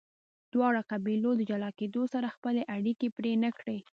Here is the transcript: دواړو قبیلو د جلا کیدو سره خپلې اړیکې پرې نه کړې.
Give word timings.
دواړو 0.53 0.81
قبیلو 0.91 1.31
د 1.35 1.41
جلا 1.51 1.69
کیدو 1.79 2.03
سره 2.13 2.33
خپلې 2.35 2.61
اړیکې 2.75 3.07
پرې 3.17 3.33
نه 3.43 3.49
کړې. 3.59 3.79